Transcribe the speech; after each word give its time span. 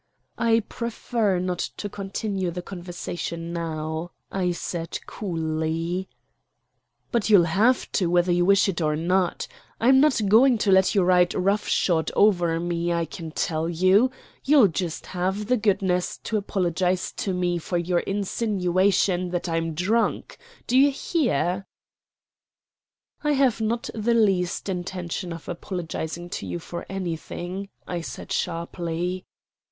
"I 0.39 0.61
prefer 0.61 1.37
not 1.37 1.59
to 1.77 1.87
continue 1.87 2.49
the 2.49 2.63
conversation 2.63 3.53
now," 3.53 4.09
I 4.31 4.49
said 4.49 4.97
coolly. 5.05 6.09
"But 7.11 7.29
you'll 7.29 7.43
have 7.43 7.91
to, 7.91 8.07
whether 8.09 8.31
you 8.31 8.43
wish 8.43 8.67
it 8.67 8.81
or 8.81 8.95
not. 8.95 9.47
I'm 9.79 9.99
not 9.99 10.19
going 10.27 10.57
to 10.57 10.71
let 10.71 10.95
you 10.95 11.03
ride 11.03 11.35
roughshod 11.35 12.09
over 12.15 12.59
me, 12.59 12.91
I 12.91 13.05
can 13.05 13.29
tell 13.29 13.69
you. 13.69 14.09
You'll 14.43 14.69
just 14.69 15.05
have 15.05 15.45
the 15.45 15.55
goodness 15.55 16.17
to 16.23 16.35
apologize 16.35 17.11
to 17.17 17.31
me 17.31 17.59
for 17.59 17.77
your 17.77 17.99
insinuation 17.99 19.29
that 19.29 19.47
I'm 19.47 19.75
drunk. 19.75 20.39
D'ye 20.65 20.89
hear?" 20.89 21.67
"I 23.23 23.33
have 23.33 23.61
not 23.61 23.91
the 23.93 24.15
least 24.15 24.67
intention 24.67 25.31
of 25.31 25.47
apologizing 25.47 26.31
to 26.31 26.47
you 26.47 26.57
for 26.57 26.87
anything," 26.89 27.69
said 28.01 28.29
I 28.29 28.33
sharply. 28.33 29.27